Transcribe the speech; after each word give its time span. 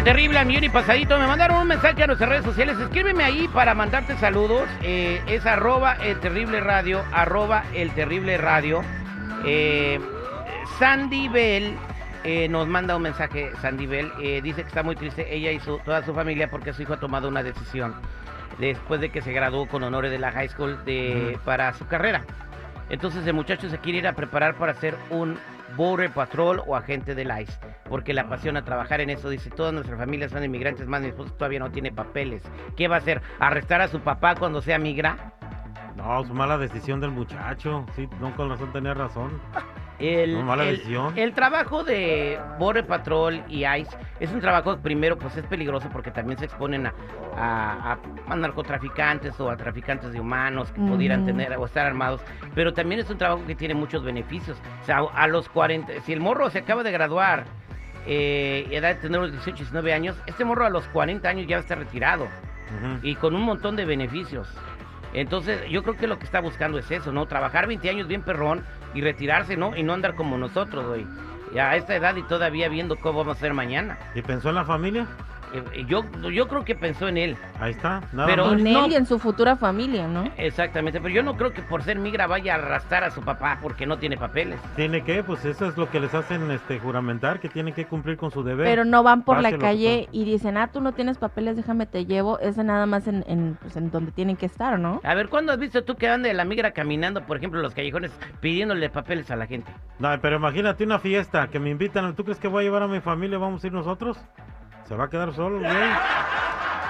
el 0.00 0.04
terrible 0.04 0.38
a 0.38 0.44
millón 0.46 0.64
y 0.64 0.70
pasadito. 0.70 1.18
Me 1.18 1.26
mandaron 1.26 1.58
un 1.58 1.68
mensaje 1.68 2.02
a 2.02 2.06
nuestras 2.06 2.30
redes 2.30 2.44
sociales. 2.44 2.78
Escríbeme 2.78 3.22
ahí 3.22 3.48
para 3.48 3.74
mandarte 3.74 4.16
saludos. 4.16 4.66
Eh, 4.80 5.20
es 5.26 5.44
arroba 5.44 5.92
el 5.92 6.18
terrible 6.20 6.60
radio, 6.60 7.04
arroba 7.12 7.64
el 7.74 7.90
terrible 7.90 8.38
radio. 8.38 8.80
Eh, 9.44 10.00
Sandy 10.78 11.28
Bell 11.28 11.76
eh, 12.24 12.48
nos 12.48 12.66
manda 12.66 12.96
un 12.96 13.02
mensaje, 13.02 13.50
Sandy 13.60 13.86
Bell. 13.86 14.10
dice 14.42 14.62
que 14.62 14.68
está 14.68 14.82
muy 14.82 14.96
triste 14.96 15.34
ella 15.34 15.52
y 15.52 15.60
su, 15.60 15.78
toda 15.80 16.02
su 16.02 16.14
familia 16.14 16.50
porque 16.50 16.72
su 16.72 16.80
hijo 16.80 16.94
ha 16.94 17.00
tomado 17.00 17.28
una 17.28 17.42
decisión 17.42 17.94
después 18.58 19.02
de 19.02 19.10
que 19.10 19.20
se 19.20 19.32
graduó 19.32 19.68
con 19.68 19.82
honores 19.82 20.10
de 20.10 20.18
la 20.18 20.32
high 20.32 20.48
school 20.48 20.82
de, 20.86 21.38
para 21.44 21.74
su 21.74 21.86
carrera. 21.86 22.24
Entonces 22.88 23.26
el 23.26 23.34
muchacho 23.34 23.68
se 23.68 23.76
quiere 23.76 23.98
ir 23.98 24.08
a 24.08 24.14
preparar 24.14 24.54
para 24.54 24.72
ser 24.72 24.96
un 25.10 25.38
border 25.76 26.10
patrol 26.10 26.62
o 26.66 26.76
agente 26.76 27.14
del 27.14 27.30
ICE, 27.40 27.58
porque 27.88 28.14
le 28.14 28.20
apasiona 28.20 28.64
trabajar 28.64 29.00
en 29.00 29.10
eso. 29.10 29.28
Dice, 29.28 29.50
todas 29.50 29.72
nuestras 29.72 29.98
familias 29.98 30.30
son 30.30 30.44
inmigrantes, 30.44 30.86
más 30.86 31.00
mi 31.00 31.08
esposo 31.08 31.32
todavía 31.34 31.60
no 31.60 31.70
tiene 31.70 31.92
papeles. 31.92 32.42
¿Qué 32.76 32.88
va 32.88 32.96
a 32.96 32.98
hacer? 32.98 33.22
¿Arrestar 33.38 33.80
a 33.80 33.88
su 33.88 34.00
papá 34.00 34.34
cuando 34.34 34.62
sea 34.62 34.78
migra? 34.78 35.34
No, 35.96 36.20
es 36.22 36.30
mala 36.30 36.56
decisión 36.56 37.00
del 37.00 37.10
muchacho. 37.10 37.84
Sí, 37.94 38.08
no 38.20 38.34
con 38.36 38.48
razón 38.48 38.72
tenía 38.72 38.94
razón. 38.94 39.40
El, 40.00 40.32
No, 40.32 40.42
mala 40.44 40.64
el- 40.64 40.80
el 41.16 41.32
trabajo 41.34 41.84
de 41.84 42.38
Border 42.58 42.86
Patrol 42.86 43.42
y 43.48 43.66
ICE 43.66 43.96
es 44.18 44.32
un 44.32 44.40
trabajo, 44.40 44.78
primero, 44.78 45.18
pues 45.18 45.36
es 45.36 45.44
peligroso 45.44 45.90
porque 45.92 46.10
también 46.10 46.38
se 46.38 46.46
exponen 46.46 46.86
a, 46.86 46.94
a- 47.36 47.98
a- 48.28 48.36
narcotraficantes 48.36 49.38
o 49.40 49.50
a 49.50 49.56
traficantes 49.58 50.12
de 50.12 50.20
humanos 50.20 50.72
que 50.72 50.80
pudieran 50.80 51.26
tener 51.26 51.52
o 51.56 51.66
estar 51.66 51.86
armados, 51.86 52.22
pero 52.54 52.72
también 52.72 53.00
es 53.02 53.10
un 53.10 53.18
trabajo 53.18 53.42
que 53.46 53.54
tiene 53.54 53.74
muchos 53.74 54.02
beneficios. 54.02 54.56
O 54.82 54.84
sea, 54.86 55.00
a 55.14 55.26
los 55.28 55.48
40, 55.50 55.92
si 56.06 56.12
el 56.14 56.20
morro 56.20 56.48
se 56.48 56.60
acaba 56.60 56.82
de 56.82 56.92
graduar, 56.92 57.44
eh, 58.06 58.66
edad 58.70 58.94
de 58.94 59.02
tener 59.02 59.20
los 59.20 59.32
18, 59.32 59.58
19 59.58 59.92
años, 59.92 60.16
este 60.26 60.44
morro 60.46 60.64
a 60.64 60.70
los 60.70 60.86
40 60.88 61.28
años 61.28 61.46
ya 61.46 61.58
está 61.58 61.74
retirado 61.74 62.24
Ujú. 62.24 63.00
y 63.02 63.14
con 63.16 63.34
un 63.34 63.42
montón 63.42 63.76
de 63.76 63.84
beneficios. 63.84 64.48
Entonces, 65.12 65.68
yo 65.68 65.82
creo 65.82 65.96
que 65.96 66.06
lo 66.06 66.18
que 66.18 66.24
está 66.24 66.40
buscando 66.40 66.78
es 66.78 66.88
eso, 66.90 67.12
¿no? 67.12 67.26
Trabajar 67.26 67.66
20 67.66 67.90
años 67.90 68.06
bien 68.06 68.22
perrón 68.22 68.64
y 68.94 69.00
retirarse, 69.00 69.56
¿no? 69.56 69.76
Y 69.76 69.82
no 69.82 69.92
andar 69.92 70.14
como 70.14 70.38
nosotros, 70.38 70.86
güey. 70.86 71.06
Ya 71.54 71.70
a 71.70 71.76
esta 71.76 71.96
edad 71.96 72.14
y 72.16 72.22
todavía 72.22 72.68
viendo 72.68 72.96
cómo 72.96 73.20
vamos 73.20 73.36
a 73.36 73.38
hacer 73.38 73.54
mañana. 73.54 73.98
¿Y 74.14 74.22
pensó 74.22 74.50
en 74.50 74.54
la 74.56 74.64
familia? 74.64 75.06
Eh, 75.52 75.84
yo, 75.86 76.04
yo 76.30 76.48
creo 76.48 76.64
que 76.64 76.74
pensó 76.74 77.08
en 77.08 77.16
él. 77.16 77.36
Ahí 77.58 77.72
está. 77.72 78.02
Nada 78.12 78.28
Pero- 78.28 78.44
más. 78.46 78.60
En 78.60 78.66
él 78.66 78.72
no. 78.72 78.86
y 78.86 78.94
en 78.94 79.06
su 79.06 79.18
futura 79.18 79.56
familia, 79.56 80.06
¿no? 80.06 80.24
Exactamente, 80.36 81.00
pero 81.00 81.14
yo 81.14 81.22
no 81.22 81.36
creo 81.36 81.52
que 81.52 81.62
por 81.62 81.82
ser 81.82 81.98
migra 81.98 82.26
vaya 82.26 82.54
a 82.54 82.58
arrastrar 82.58 83.04
a 83.04 83.10
su 83.10 83.20
papá 83.22 83.58
porque 83.62 83.86
no 83.86 83.98
tiene 83.98 84.16
papeles. 84.16 84.60
Tiene 84.76 85.02
que, 85.02 85.22
pues 85.22 85.44
eso 85.44 85.66
es 85.66 85.76
lo 85.76 85.90
que 85.90 86.00
les 86.00 86.14
hacen 86.14 86.50
este 86.50 86.78
juramentar, 86.78 87.40
que 87.40 87.48
tienen 87.48 87.74
que 87.74 87.86
cumplir 87.86 88.16
con 88.16 88.30
su 88.30 88.42
deber. 88.42 88.66
Pero 88.66 88.84
no 88.84 89.02
van 89.02 89.22
por 89.22 89.40
la 89.40 89.56
calle 89.58 90.08
y 90.12 90.24
dicen, 90.24 90.56
ah, 90.56 90.68
tú 90.72 90.80
no 90.80 90.92
tienes 90.92 91.18
papeles, 91.18 91.56
déjame 91.56 91.86
te 91.86 92.06
llevo. 92.06 92.38
Ese 92.40 92.64
nada 92.64 92.86
más 92.86 93.06
en, 93.08 93.24
en, 93.26 93.56
pues, 93.60 93.76
en 93.76 93.90
donde 93.90 94.12
tienen 94.12 94.36
que 94.36 94.46
estar, 94.46 94.78
¿no? 94.78 95.00
A 95.04 95.14
ver, 95.14 95.28
¿cuándo 95.28 95.52
has 95.52 95.58
visto 95.58 95.84
tú 95.84 95.96
que 95.96 96.08
anda 96.08 96.28
de 96.28 96.34
la 96.34 96.44
migra 96.44 96.70
caminando, 96.72 97.22
por 97.22 97.36
ejemplo, 97.36 97.58
en 97.60 97.64
los 97.64 97.74
callejones 97.74 98.12
pidiéndole 98.40 98.88
papeles 98.90 99.30
a 99.30 99.36
la 99.36 99.46
gente? 99.46 99.70
No, 99.98 100.08
pero 100.20 100.36
imagínate 100.36 100.84
una 100.84 100.98
fiesta 100.98 101.48
que 101.48 101.58
me 101.58 101.70
invitan. 101.70 102.14
¿Tú 102.14 102.24
crees 102.24 102.38
que 102.38 102.48
voy 102.48 102.62
a 102.62 102.64
llevar 102.64 102.82
a 102.82 102.88
mi 102.88 103.00
familia? 103.00 103.38
¿Vamos 103.38 103.62
a 103.62 103.66
ir 103.66 103.72
nosotros? 103.72 104.18
Se 104.90 104.96
va 104.96 105.04
a 105.04 105.08
quedar 105.08 105.32
solo, 105.34 105.60
güey. 105.60 105.70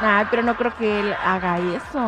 Ay, 0.01 0.27
pero 0.31 0.43
no 0.43 0.57
creo 0.57 0.75
que 0.75 1.01
él 1.01 1.15
haga 1.23 1.59
eso. 1.59 1.99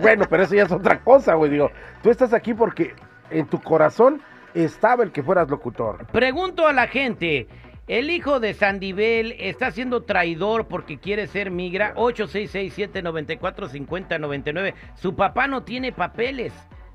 bueno, 0.00 0.24
pero 0.28 0.42
eso 0.42 0.54
ya 0.54 0.64
es 0.64 0.72
otra 0.72 1.00
cosa, 1.00 1.34
güey. 1.34 1.50
Digo, 1.50 1.70
tú 2.02 2.10
estás 2.10 2.32
aquí 2.32 2.54
porque 2.54 2.94
en 3.30 3.46
tu 3.46 3.60
corazón 3.60 4.20
estaba 4.54 5.04
el 5.04 5.12
que 5.12 5.22
fueras 5.22 5.50
locutor. 5.50 6.06
Pregunto 6.06 6.66
a 6.66 6.72
la 6.72 6.86
gente, 6.86 7.46
¿el 7.88 8.08
hijo 8.10 8.40
de 8.40 8.54
Sandibel 8.54 9.36
está 9.38 9.70
siendo 9.70 10.04
traidor 10.04 10.66
porque 10.68 10.98
quiere 10.98 11.26
ser 11.26 11.50
migra? 11.50 11.94
866-794-5099. 11.96 14.72
Su 14.94 15.14
papá 15.14 15.46
no 15.46 15.62
tiene 15.64 15.92
papeles. 15.92 16.54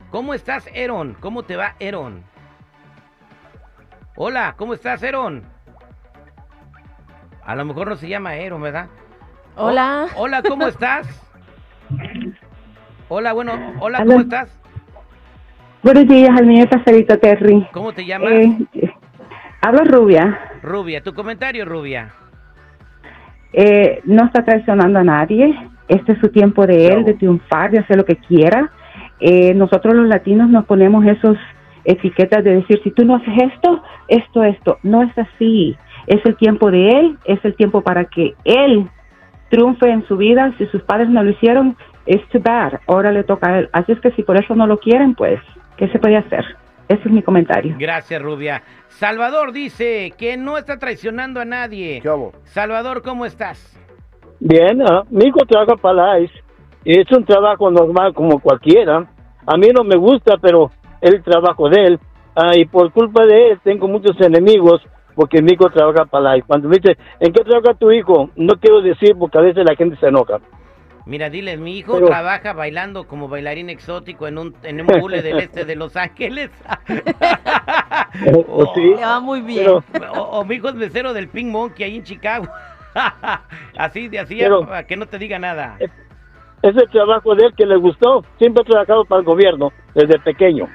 ¿Cómo 0.09 0.34
estás, 0.34 0.68
Eron? 0.74 1.16
¿Cómo 1.20 1.44
te 1.44 1.56
va, 1.56 1.75
Eron? 1.80 2.24
Hola, 4.16 4.55
¿cómo 4.58 4.73
estás, 4.73 5.03
Eron? 5.03 5.44
A 7.44 7.55
lo 7.55 7.66
mejor 7.66 7.90
no 7.90 7.96
se 7.96 8.09
llama 8.09 8.35
Eron, 8.35 8.59
¿verdad? 8.62 8.88
Hola. 9.55 10.08
Oh, 10.16 10.23
hola, 10.23 10.41
¿cómo 10.41 10.66
estás? 10.67 11.08
Hola, 13.08 13.34
bueno, 13.34 13.76
hola. 13.79 14.00
¿cómo 14.00 14.22
estás? 14.22 14.59
Buenos 15.81 16.09
días, 16.09 16.37
al 16.37 16.46
mío 16.46 16.66
pasadito 16.70 17.17
Terry. 17.20 17.66
¿Cómo 17.72 17.93
te 17.93 18.05
llamas? 18.05 18.34
Eh, 18.34 18.91
hablo 19.61 19.85
rubia. 19.85 20.37
Rubia, 20.61 21.02
tu 21.02 21.14
comentario, 21.14 21.64
Rubia. 21.64 22.11
Eh, 23.53 24.02
no 24.03 24.26
está 24.26 24.43
traicionando 24.43 24.99
a 24.99 25.05
nadie. 25.05 25.58
Este 25.87 26.11
es 26.11 26.20
su 26.20 26.28
tiempo 26.28 26.67
de 26.67 26.87
él, 26.87 27.05
de 27.05 27.14
triunfar, 27.14 27.72
de 27.72 27.79
hacer 27.79 27.96
lo 27.96 28.03
que 28.03 28.17
quiera. 28.17 28.70
Eh, 29.22 29.53
nosotros 29.53 29.96
los 29.96 30.09
latinos 30.09 30.49
nos 30.49 30.66
ponemos 30.66 31.05
esos 31.05 31.37
etiquetas 31.85 32.43
de 32.43 32.55
decir, 32.55 32.81
si 32.84 32.91
tú 32.91 33.05
no 33.05 33.16
haces 33.16 33.34
esto, 33.53 33.81
esto, 34.09 34.43
esto. 34.43 34.79
No 34.84 35.03
es 35.03 35.17
así. 35.17 35.78
Es 36.08 36.20
el 36.26 36.35
tiempo 36.35 36.72
de 36.72 36.90
él, 36.90 37.17
es 37.23 37.40
el 37.46 37.55
tiempo 37.55 37.81
para 37.84 38.03
que 38.03 38.35
él 38.43 38.90
triunfe 39.49 39.90
en 39.90 40.05
su 40.08 40.17
vida. 40.17 40.53
Si 40.58 40.66
sus 40.66 40.81
padres 40.84 41.08
no 41.08 41.23
lo 41.23 41.29
hicieron, 41.29 41.78
es 42.05 42.22
too 42.28 42.41
bad. 42.41 42.81
Ahora 42.85 43.14
le 43.14 43.23
toca 43.23 43.49
a 43.49 43.59
él. 43.59 43.70
Así 43.72 43.93
es 43.93 44.02
que 44.02 44.11
si 44.11 44.23
por 44.23 44.35
eso 44.35 44.55
no 44.55 44.67
lo 44.67 44.78
quieren, 44.78 45.16
pues, 45.16 45.40
¿qué 45.79 45.87
se 45.87 45.97
puede 45.97 46.17
hacer? 46.17 46.43
Ese 46.90 47.02
es 47.05 47.11
mi 47.11 47.23
comentario. 47.23 47.76
Gracias, 47.79 48.22
Rubia. 48.22 48.61
Salvador 48.87 49.53
dice 49.53 50.11
que 50.17 50.35
no 50.37 50.58
está 50.58 50.78
traicionando 50.78 51.40
a 51.40 51.46
nadie. 51.46 52.02
Salvador, 52.43 53.02
¿cómo 53.02 53.26
estás? 53.26 53.79
Bien, 54.40 54.81
ah, 54.81 55.03
mi 55.09 55.26
hijo 55.26 55.40
trabaja 55.47 55.76
para 55.76 55.93
la 55.96 56.20
ICE 56.20 56.34
y 56.84 56.99
es 56.99 57.11
un 57.11 57.23
trabajo 57.23 57.72
normal 57.72 58.14
como 58.14 58.40
cualquiera. 58.40 59.08
A 59.46 59.58
mí 59.58 59.67
no 59.73 59.84
me 59.84 59.96
gusta, 59.96 60.35
pero 60.41 60.72
es 60.99 61.14
el 61.14 61.23
trabajo 61.23 61.70
de 61.70 61.85
él. 61.85 61.99
Ah, 62.35 62.55
y 62.55 62.66
por 62.66 62.91
culpa 62.91 63.26
de 63.26 63.52
él 63.52 63.59
tengo 63.64 63.87
muchos 63.87 64.20
enemigos 64.20 64.81
porque 65.16 65.41
mi 65.41 65.53
hijo 65.53 65.70
trabaja 65.70 66.05
para 66.05 66.23
la 66.23 66.37
ICE. 66.37 66.47
Cuando 66.47 66.70
me 66.70 66.78
dice, 66.78 66.97
¿en 67.20 67.31
qué 67.31 67.43
trabaja 67.43 67.73
tu 67.76 67.91
hijo? 67.91 68.29
No 68.35 68.55
quiero 68.59 68.81
decir 68.81 69.16
porque 69.17 69.37
a 69.37 69.41
veces 69.41 69.64
la 69.66 69.76
gente 69.76 69.96
se 69.97 70.08
enoja. 70.08 70.40
Mira, 71.09 71.29
dile, 71.32 71.58
mi 71.58 71.76
hijo 71.79 71.94
Pero- 71.96 72.06
trabaja 72.06 72.53
bailando 72.53 73.08
como 73.08 73.28
bailarín 73.28 73.70
exótico 73.72 74.28
en 74.28 74.38
un, 74.38 74.56
en 74.61 74.79
un 74.82 74.88
bule 75.02 75.23
del 75.23 75.40
este 75.40 75.66
de 75.66 75.76
Los 75.76 75.96
Ángeles. 75.97 76.52
O 78.47 78.72
sí. 78.76 78.82
Le 78.96 78.96
va 79.02 79.20
muy 79.20 79.41
bien. 79.41 79.66
Pero, 79.91 80.14
O, 80.14 80.40
o 80.40 80.46
mi 80.46 80.56
hijo 80.56 80.70
es 80.70 80.76
mesero 80.76 81.11
del 81.14 81.28
Pink 81.28 81.47
Monkey 81.47 81.84
ahí 81.85 81.96
en 81.97 82.03
Chicago. 82.03 82.47
así, 83.78 84.08
de 84.08 84.20
así, 84.20 84.38
Pero- 84.40 84.66
para 84.67 84.85
que 84.85 84.96
no 84.97 85.08
te 85.08 85.17
diga 85.17 85.40
nada. 85.40 85.78
es 85.79 85.90
el 86.78 86.90
trabajo 86.91 87.34
de 87.34 87.46
él 87.47 87.53
que 87.58 87.66
le 87.66 87.78
gustó. 87.78 88.23
Siempre 88.38 88.62
ha 88.62 88.66
trabajado 88.70 89.03
para 89.05 89.20
el 89.22 89.26
gobierno 89.26 89.72
desde 89.96 90.20
pequeño. 90.20 90.67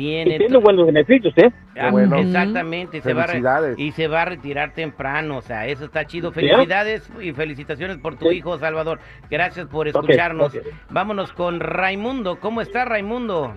Bien, 0.00 0.28
Y 0.28 0.38
tiene 0.38 0.56
buenos 0.56 0.86
beneficios, 0.86 1.34
¿eh? 1.36 1.50
Ah, 1.78 1.90
bueno. 1.90 2.16
Exactamente, 2.16 2.96
y 2.96 3.00
se, 3.02 3.12
va 3.12 3.24
a 3.24 3.26
re- 3.26 3.32
Felicidades. 3.32 3.78
y 3.78 3.92
se 3.92 4.08
va 4.08 4.22
a 4.22 4.24
retirar 4.24 4.72
temprano, 4.72 5.36
o 5.36 5.42
sea, 5.42 5.66
eso 5.66 5.84
está 5.84 6.06
chido. 6.06 6.32
Felicidades 6.32 7.12
y 7.20 7.32
felicitaciones 7.32 7.98
por 7.98 8.16
tu 8.16 8.30
Sí. 8.30 8.36
hijo, 8.36 8.56
Salvador. 8.56 8.98
Gracias 9.30 9.66
por 9.66 9.88
escucharnos. 9.88 10.58
Vámonos 10.88 11.34
con 11.34 11.60
Raimundo. 11.60 12.40
¿Cómo 12.40 12.62
está 12.62 12.86
Raimundo? 12.86 13.54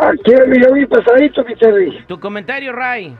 Aquí 0.00 0.32
y 0.32 0.86
pasadito, 0.86 1.44
mi 1.44 1.54
Terry. 1.54 2.04
Tu 2.08 2.18
comentario, 2.18 2.72
Ray. 2.72 3.16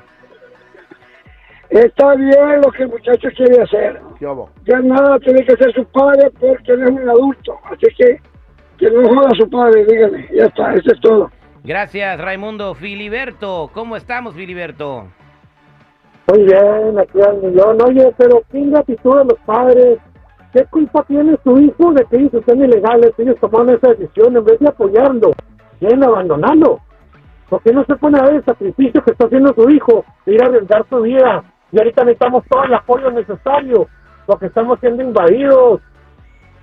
Está 1.70 2.16
bien 2.16 2.60
lo 2.64 2.72
que 2.72 2.82
el 2.82 2.88
muchacho 2.88 3.28
quiere 3.36 3.62
hacer. 3.62 4.00
Ya 4.66 4.80
nada 4.80 5.16
tiene 5.20 5.44
que 5.44 5.52
hacer 5.52 5.72
su 5.74 5.84
padre 5.84 6.28
porque 6.40 6.72
él 6.72 6.82
es 6.82 6.90
un 6.90 7.08
adulto. 7.08 7.56
Así 7.66 7.86
que 7.96 8.20
que 8.78 8.90
no 8.90 9.06
joda 9.08 9.28
a 9.28 9.34
su 9.36 9.48
padre, 9.48 9.84
dígale. 9.84 10.28
Ya 10.34 10.46
está, 10.46 10.74
eso 10.74 10.90
es 10.92 11.00
todo. 11.00 11.30
Gracias, 11.62 12.18
Raimundo. 12.18 12.74
Filiberto, 12.74 13.70
¿cómo 13.74 13.96
estamos, 13.96 14.34
Filiberto? 14.34 15.08
Muy 16.28 16.44
bien, 16.44 16.98
aquí 16.98 17.20
al 17.20 17.42
millón. 17.42 17.78
Oye, 17.82 18.14
pero 18.16 18.42
qué 18.50 18.58
ingratitud 18.58 19.18
de 19.18 19.24
los 19.24 19.38
padres. 19.44 19.98
¿Qué 20.52 20.64
culpa 20.64 21.04
tiene 21.04 21.36
su 21.44 21.58
hijo 21.58 21.92
de 21.92 22.04
que 22.06 22.16
ellos 22.16 22.34
estén 22.34 22.64
ilegales? 22.64 23.12
Ellos 23.18 23.36
tomaron 23.40 23.70
esa 23.70 23.90
decisión 23.90 24.36
en 24.36 24.44
vez 24.44 24.58
de 24.58 24.68
apoyarlo, 24.68 25.32
quieren 25.78 26.02
abandonarlo. 26.02 26.80
¿Por 27.48 27.62
qué 27.62 27.72
no 27.72 27.84
se 27.84 27.94
pone 27.96 28.18
a 28.18 28.22
ver 28.22 28.36
el 28.36 28.44
sacrificio 28.44 29.02
que 29.02 29.12
está 29.12 29.26
haciendo 29.26 29.52
su 29.54 29.68
hijo 29.70 30.04
de 30.24 30.34
ir 30.34 30.42
a 30.42 30.46
arriesgar 30.46 30.86
su 30.88 31.02
vida? 31.02 31.44
Y 31.72 31.78
ahorita 31.78 32.04
necesitamos 32.04 32.44
todo 32.48 32.64
el 32.64 32.74
apoyo 32.74 33.10
necesario, 33.10 33.86
porque 34.26 34.46
estamos 34.46 34.80
siendo 34.80 35.02
invadidos. 35.02 35.80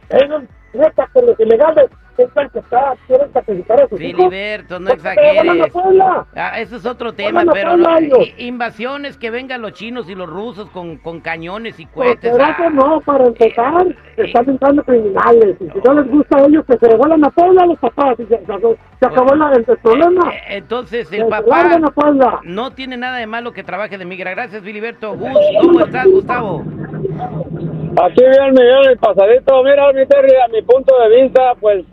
Ellos, 0.09 0.43
neta, 0.73 1.09
que 1.13 1.21
los 1.21 1.39
ilegales 1.39 1.89
piensan 2.17 2.49
que 2.49 2.59
está, 2.59 2.93
quieren 3.07 3.31
sacrificar 3.31 3.81
a 3.83 3.87
sus 3.87 4.01
hijos. 4.01 4.15
Filiberto, 4.25 4.79
no 4.79 4.89
¿Por 4.89 4.97
qué 4.97 5.03
te 5.15 5.21
llevan 5.31 5.49
a 5.49 5.53
la 5.53 5.65
exageres. 5.65 6.01
Ah, 6.35 6.59
eso 6.59 6.75
es 6.75 6.85
otro 6.85 7.13
tema, 7.13 7.43
pero 7.53 7.77
no, 7.77 7.89
invasiones 8.37 9.17
que 9.17 9.29
vengan 9.31 9.61
los 9.61 9.73
chinos 9.73 10.09
y 10.09 10.15
los 10.15 10.27
rusos 10.29 10.69
con, 10.71 10.97
con 10.97 11.21
cañones 11.21 11.79
y 11.79 11.85
Pues 11.85 12.09
cohetes. 12.09 12.31
será 12.33 12.49
ah. 12.49 12.57
que 12.57 12.69
no, 12.71 12.99
para 13.01 13.25
empezar, 13.27 13.87
eh, 13.87 13.95
están 14.17 14.49
entrando 14.49 14.83
criminales. 14.83 15.55
Y 15.61 15.69
si 15.69 15.79
no 15.85 15.93
les 15.93 16.07
gusta 16.11 16.37
a 16.37 16.45
ellos, 16.47 16.65
que 16.65 16.77
se 16.77 16.87
revuelan 16.89 17.23
a 17.23 17.29
Puebla 17.29 17.65
los 17.65 17.79
papás. 17.79 18.15
Y 18.19 18.23
se, 18.25 18.37
se- 18.37 18.77
se 18.99 19.05
acabó 19.05 19.35
la- 19.35 19.51
el, 19.53 19.65
el 19.67 19.77
problema. 19.77 20.29
Eh, 20.33 20.35
eh, 20.37 20.57
Entonces, 20.57 21.11
el 21.13 21.27
papá 21.27 21.79
no 22.43 22.71
tiene 22.71 22.97
nada 22.97 23.17
de 23.17 23.27
malo 23.27 23.53
que 23.53 23.63
trabaje 23.63 23.97
de 23.97 24.05
migra. 24.05 24.31
Gracias, 24.31 24.63
Filiberto. 24.63 25.15
Gus, 25.15 25.29
¿cómo 25.61 25.79
estás, 25.81 26.05
Gustavo? 26.07 26.63
Aquí 27.99 28.21
bien, 28.21 28.53
millón 28.53 28.89
el 28.89 28.97
pasadito. 28.97 29.63
Mira, 29.63 29.91
mi 29.93 30.05
Terry, 30.05 30.29
a 30.35 30.47
mi 30.51 30.61
punto 30.61 30.93
de 30.99 31.21
vista, 31.21 31.53
pues, 31.59 31.83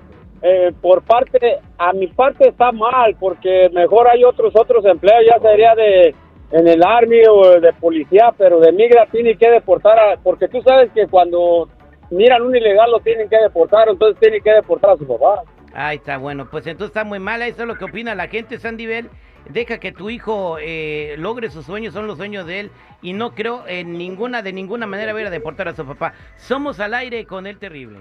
eh, 0.46 0.72
por 0.80 1.02
parte, 1.02 1.58
a 1.78 1.92
mi 1.94 2.06
parte 2.08 2.48
está 2.48 2.70
mal, 2.70 3.16
porque 3.18 3.70
mejor 3.72 4.06
hay 4.08 4.22
otros 4.24 4.52
otros 4.54 4.84
empleos, 4.84 5.22
ya 5.26 5.40
sería 5.40 5.74
de 5.74 6.14
en 6.52 6.68
el 6.68 6.82
army 6.84 7.22
o 7.28 7.58
de 7.60 7.72
policía, 7.72 8.32
pero 8.38 8.60
de 8.60 8.70
migra 8.70 9.06
tiene 9.10 9.36
que 9.36 9.50
deportar, 9.50 9.98
a- 9.98 10.16
porque 10.22 10.46
tú 10.46 10.62
sabes 10.62 10.90
que 10.92 11.06
cuando 11.08 11.68
miran 12.10 12.42
un 12.42 12.54
ilegal 12.54 12.90
lo 12.92 13.00
tienen 13.00 13.28
que 13.28 13.38
deportar, 13.38 13.88
entonces 13.88 14.20
tienen 14.20 14.40
que 14.42 14.52
deportar 14.52 14.90
a 14.90 14.96
su 14.96 15.06
papá. 15.06 15.42
Ahí 15.72 15.96
está, 15.96 16.18
bueno, 16.18 16.46
pues 16.48 16.64
entonces 16.68 16.90
está 16.94 17.02
muy 17.02 17.18
mal. 17.18 17.42
Eso 17.42 17.62
es 17.62 17.68
lo 17.68 17.74
que 17.76 17.86
opina 17.86 18.14
la 18.14 18.28
gente, 18.28 18.58
Sandy 18.58 18.86
Bell. 18.86 19.08
Deja 19.48 19.78
que 19.78 19.90
tu 19.92 20.08
hijo 20.08 20.56
eh, 20.60 21.16
logre 21.18 21.50
sus 21.50 21.66
sueños, 21.66 21.92
son 21.92 22.06
los 22.06 22.16
sueños 22.16 22.46
de 22.46 22.60
él. 22.60 22.70
Y 23.02 23.12
no 23.14 23.34
creo 23.34 23.64
en 23.66 23.98
ninguna, 23.98 24.40
de 24.42 24.52
ninguna 24.52 24.86
manera, 24.86 25.12
ver 25.12 25.26
a 25.26 25.30
deportar 25.30 25.66
a 25.68 25.74
su 25.74 25.84
papá. 25.84 26.12
Somos 26.36 26.78
al 26.78 26.94
aire 26.94 27.24
con 27.26 27.46
el 27.48 27.58
terrible. 27.58 27.98